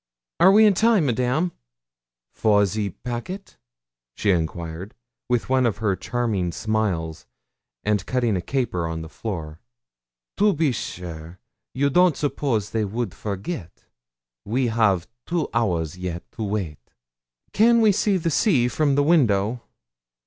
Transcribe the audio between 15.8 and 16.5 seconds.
yet to